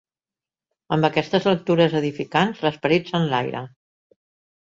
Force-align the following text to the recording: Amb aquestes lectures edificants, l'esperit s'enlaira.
Amb 0.95 1.07
aquestes 1.09 1.43
lectures 1.49 1.93
edificants, 2.01 2.63
l'esperit 2.65 3.11
s'enlaira. 3.13 3.65